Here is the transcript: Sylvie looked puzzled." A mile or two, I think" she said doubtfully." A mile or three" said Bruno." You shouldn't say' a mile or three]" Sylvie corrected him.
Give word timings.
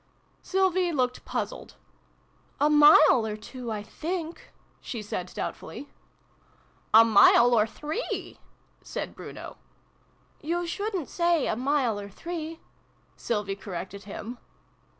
Sylvie 0.41 0.91
looked 0.91 1.25
puzzled." 1.25 1.75
A 2.59 2.71
mile 2.71 3.23
or 3.27 3.37
two, 3.37 3.71
I 3.71 3.83
think" 3.83 4.51
she 4.79 4.99
said 5.03 5.31
doubtfully." 5.35 5.89
A 7.01 7.05
mile 7.05 7.53
or 7.53 7.67
three" 7.67 8.39
said 8.81 9.13
Bruno." 9.13 9.57
You 10.51 10.65
shouldn't 10.65 11.07
say' 11.07 11.45
a 11.47 11.55
mile 11.55 11.99
or 11.99 12.09
three]" 12.09 12.59
Sylvie 13.15 13.55
corrected 13.55 14.05
him. 14.05 14.39